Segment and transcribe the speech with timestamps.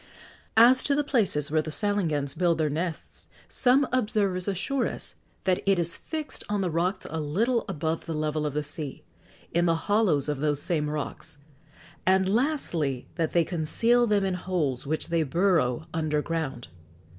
[0.57, 5.61] As to the places where the salangans build their nests, some observers assure us that
[5.67, 9.03] it is fixed on the rocks a little above the level of the sea;
[9.53, 11.37] in the hollows of those same rocks;
[12.03, 16.69] and, lastly, that they conceal them in holes which they burrow under ground.